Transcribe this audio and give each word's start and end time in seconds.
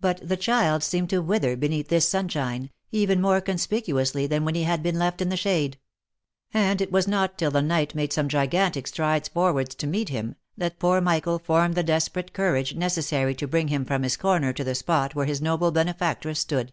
But 0.00 0.26
the 0.26 0.38
child 0.38 0.82
seemed 0.82 1.10
to 1.10 1.20
wither 1.20 1.54
be 1.54 1.68
neath 1.68 1.88
this 1.88 2.08
sunshine, 2.08 2.70
even 2.90 3.20
more 3.20 3.42
conspicuously 3.42 4.26
than 4.26 4.42
when 4.46 4.54
he 4.54 4.62
had 4.62 4.82
been 4.82 4.98
left 4.98 5.20
in 5.20 5.28
the 5.28 5.36
shade; 5.36 5.78
and 6.54 6.80
it 6.80 6.90
was 6.90 7.06
not 7.06 7.36
till 7.36 7.50
the 7.50 7.60
knight 7.60 7.94
made 7.94 8.10
some 8.10 8.26
gigantic 8.26 8.86
strides 8.86 9.28
forwards 9.28 9.74
to 9.74 9.86
meet 9.86 10.08
him, 10.08 10.36
that 10.56 10.78
poor 10.78 11.02
Michael 11.02 11.38
formed 11.38 11.74
the 11.74 11.82
desperate 11.82 12.32
courage 12.32 12.74
necessary 12.74 13.34
to 13.34 13.46
bring 13.46 13.68
him 13.68 13.84
from 13.84 14.02
his 14.02 14.16
corner 14.16 14.50
to 14.54 14.64
the 14.64 14.74
spot 14.74 15.14
where 15.14 15.26
his 15.26 15.42
noble 15.42 15.70
benefactress 15.70 16.40
stood. 16.40 16.72